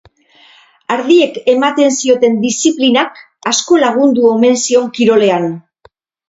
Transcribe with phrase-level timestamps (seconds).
[0.93, 3.21] Ardiek ematen zioten disziplinak
[3.53, 5.47] asko lagundu omen zion kirolean.